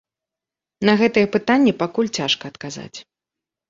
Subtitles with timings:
[0.89, 2.97] На гэтае пытанне пакуль цяжка адказаць.